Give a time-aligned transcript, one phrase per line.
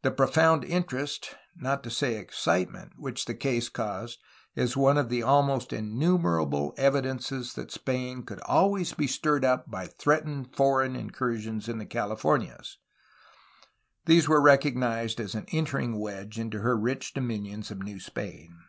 [0.00, 4.18] The profound interest, not to say excitement, which the case caused
[4.56, 9.86] is one of the almost innumerable evidences that Spain could always be stirred up by
[9.86, 12.76] threatened foreign incursions in the Cali f ornias,
[14.06, 18.60] which were recognized as an entering wedge into her rich dominions of New Spain.